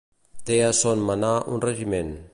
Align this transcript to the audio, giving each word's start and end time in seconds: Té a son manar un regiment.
Té 0.49 0.57
a 0.69 0.71
son 0.79 1.05
manar 1.11 1.33
un 1.55 1.65
regiment. 1.71 2.15